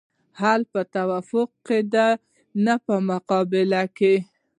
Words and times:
حل 0.39 0.61
په 0.73 0.81
توافق 0.95 1.49
کې 1.65 1.79
دی 1.93 2.09
نه 2.65 2.75
په 2.85 2.95
مقابله. 3.09 3.83